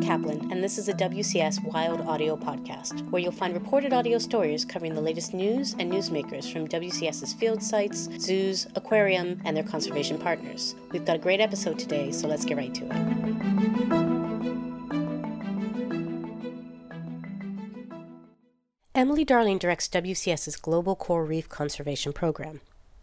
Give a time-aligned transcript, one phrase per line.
[0.00, 4.64] Kaplan, and this is a WCS Wild Audio podcast, where you'll find reported audio stories
[4.64, 10.18] covering the latest news and newsmakers from WCS's field sites, zoos, aquarium, and their conservation
[10.18, 10.74] partners.
[10.90, 12.92] We've got a great episode today, so let's get right to it.
[18.94, 22.60] Emily Darling directs WCS's Global Coral Reef Conservation Program.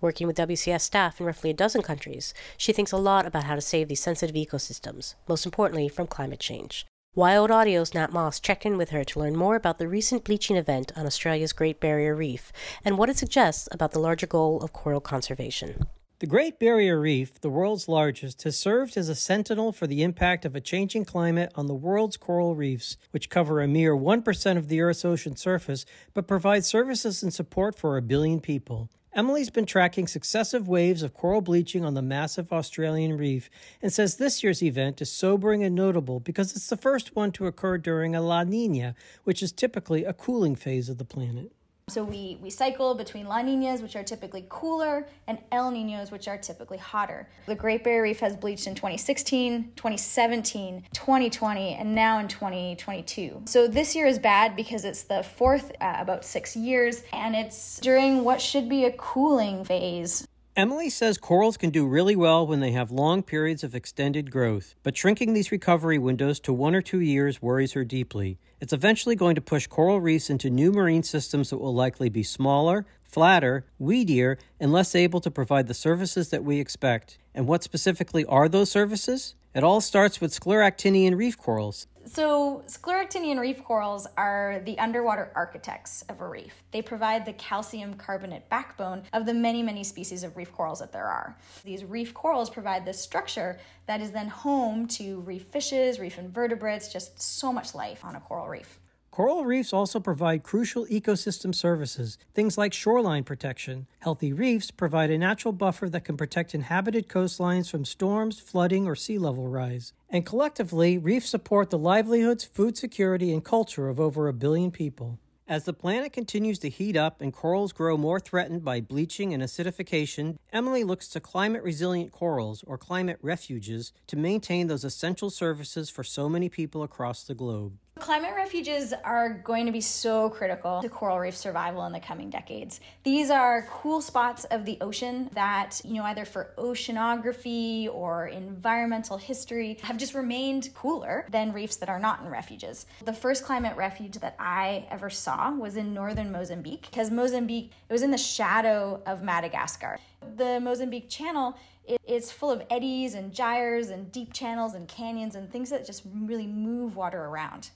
[0.00, 3.54] Working with WCS staff in roughly a dozen countries, she thinks a lot about how
[3.54, 6.86] to save these sensitive ecosystems, most importantly from climate change.
[7.14, 10.54] Wild Audio's Nat Moss checked in with her to learn more about the recent bleaching
[10.54, 12.52] event on Australia's Great Barrier Reef
[12.84, 15.86] and what it suggests about the larger goal of coral conservation.
[16.18, 20.44] The Great Barrier Reef, the world's largest, has served as a sentinel for the impact
[20.44, 24.68] of a changing climate on the world's coral reefs, which cover a mere 1% of
[24.68, 28.90] the Earth's ocean surface but provide services and support for a billion people.
[29.16, 33.48] Emily's been tracking successive waves of coral bleaching on the massive Australian reef
[33.80, 37.46] and says this year's event is sobering and notable because it's the first one to
[37.46, 41.50] occur during a La Nina, which is typically a cooling phase of the planet.
[41.88, 46.26] So we, we cycle between La Ninas, which are typically cooler, and El Ninos, which
[46.26, 47.28] are typically hotter.
[47.46, 53.42] The Great Barrier Reef has bleached in 2016, 2017, 2020, and now in 2022.
[53.44, 57.78] So this year is bad because it's the fourth uh, about six years, and it's
[57.78, 60.26] during what should be a cooling phase.
[60.56, 64.74] Emily says corals can do really well when they have long periods of extended growth,
[64.82, 68.38] but shrinking these recovery windows to one or two years worries her deeply.
[68.58, 72.22] It's eventually going to push coral reefs into new marine systems that will likely be
[72.22, 77.18] smaller, flatter, weedier, and less able to provide the services that we expect.
[77.34, 79.34] And what specifically are those services?
[79.56, 81.86] It all starts with scleractinian reef corals.
[82.04, 86.62] So, scleractinian reef corals are the underwater architects of a reef.
[86.72, 90.92] They provide the calcium carbonate backbone of the many, many species of reef corals that
[90.92, 91.38] there are.
[91.64, 96.92] These reef corals provide the structure that is then home to reef fishes, reef invertebrates,
[96.92, 98.78] just so much life on a coral reef.
[99.16, 103.86] Coral reefs also provide crucial ecosystem services, things like shoreline protection.
[104.00, 108.94] Healthy reefs provide a natural buffer that can protect inhabited coastlines from storms, flooding, or
[108.94, 109.94] sea level rise.
[110.10, 115.18] And collectively, reefs support the livelihoods, food security, and culture of over a billion people.
[115.48, 119.42] As the planet continues to heat up and corals grow more threatened by bleaching and
[119.42, 125.88] acidification, Emily looks to climate resilient corals, or climate refuges, to maintain those essential services
[125.88, 127.78] for so many people across the globe.
[128.06, 132.30] Climate refuges are going to be so critical to coral reef survival in the coming
[132.30, 132.78] decades.
[133.02, 139.18] These are cool spots of the ocean that, you know, either for oceanography or environmental
[139.18, 142.86] history have just remained cooler than reefs that are not in refuges.
[143.04, 147.92] The first climate refuge that I ever saw was in northern Mozambique because Mozambique, it
[147.92, 149.98] was in the shadow of Madagascar.
[150.36, 151.56] The Mozambique Channel
[152.04, 156.02] it's full of eddies and gyres and deep channels and canyons and things that just
[156.04, 157.70] really move water around.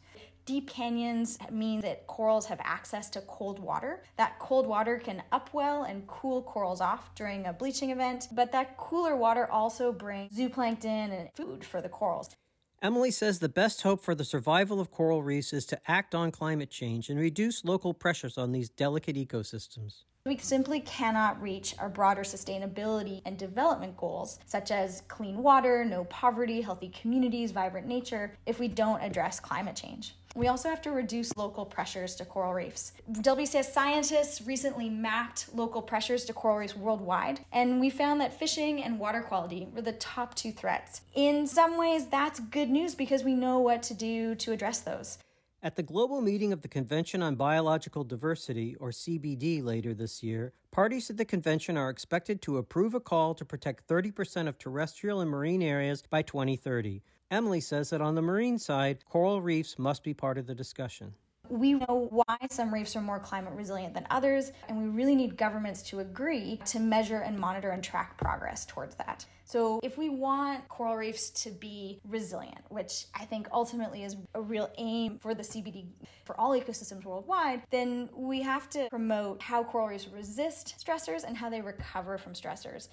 [0.47, 4.03] Deep canyons mean that corals have access to cold water.
[4.17, 8.77] That cold water can upwell and cool corals off during a bleaching event, but that
[8.77, 12.35] cooler water also brings zooplankton and food for the corals.
[12.83, 16.33] Emily says the best hope for the survival of coral reefs is to act on
[16.33, 20.05] climate change and reduce local pressures on these delicate ecosystems.
[20.27, 26.05] We simply cannot reach our broader sustainability and development goals, such as clean water, no
[26.05, 30.15] poverty, healthy communities, vibrant nature, if we don't address climate change.
[30.35, 32.93] We also have to reduce local pressures to coral reefs.
[33.11, 38.85] WCS scientists recently mapped local pressures to coral reefs worldwide, and we found that fishing
[38.85, 41.01] and water quality were the top two threats.
[41.15, 45.17] In some ways, that's good news because we know what to do to address those.
[45.63, 50.55] At the global meeting of the Convention on Biological Diversity, or CBD, later this year,
[50.71, 55.21] parties to the convention are expected to approve a call to protect 30% of terrestrial
[55.21, 57.03] and marine areas by 2030.
[57.31, 61.13] Emily says that on the marine side, coral reefs must be part of the discussion.
[61.51, 65.37] We know why some reefs are more climate resilient than others, and we really need
[65.37, 69.27] governments to agree to measure and monitor and track progress towards that.
[69.45, 74.41] So, if we want coral reefs to be resilient, which I think ultimately is a
[74.41, 75.87] real aim for the CBD
[76.25, 81.37] for all ecosystems worldwide, then we have to promote how coral reefs resist stressors and
[81.37, 82.89] how they recover from stressors.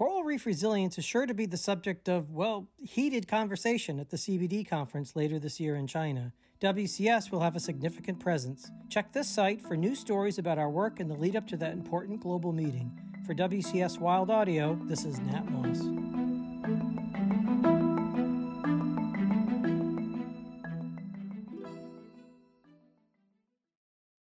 [0.00, 4.16] Coral reef resilience is sure to be the subject of, well, heated conversation at the
[4.16, 6.32] CBD conference later this year in China.
[6.58, 8.70] WCS will have a significant presence.
[8.88, 11.74] Check this site for new stories about our work in the lead up to that
[11.74, 12.98] important global meeting.
[13.26, 16.19] For WCS Wild Audio, this is Nat Moss.